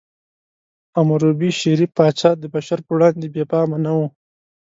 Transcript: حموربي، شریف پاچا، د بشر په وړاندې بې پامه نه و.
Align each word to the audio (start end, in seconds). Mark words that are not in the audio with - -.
حموربي، 0.95 1.49
شریف 1.59 1.91
پاچا، 1.97 2.31
د 2.37 2.43
بشر 2.53 2.79
په 2.85 2.91
وړاندې 2.95 3.27
بې 3.33 3.43
پامه 3.51 3.77
نه 3.85 3.91
و. 3.97 3.99